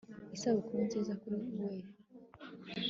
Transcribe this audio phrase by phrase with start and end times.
[0.35, 1.87] isabukuru nziza kuri wewe